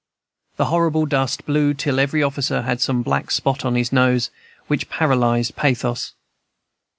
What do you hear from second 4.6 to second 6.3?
which paralyzed pathos.